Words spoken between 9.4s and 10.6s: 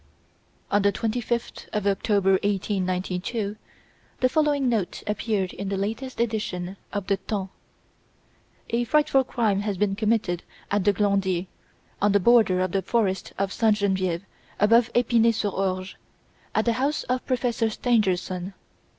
has been committed